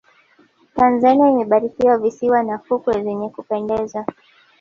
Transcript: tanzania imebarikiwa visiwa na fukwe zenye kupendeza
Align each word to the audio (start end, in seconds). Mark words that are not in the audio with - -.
tanzania 0.75 1.29
imebarikiwa 1.29 1.97
visiwa 1.97 2.43
na 2.43 2.59
fukwe 2.59 3.03
zenye 3.03 3.29
kupendeza 3.29 4.05